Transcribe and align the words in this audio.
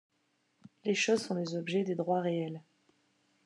Les 0.83 0.95
choses 0.95 1.21
sont 1.21 1.35
les 1.35 1.55
objets 1.55 1.83
des 1.83 1.93
droits 1.93 2.21
réels. 2.21 2.63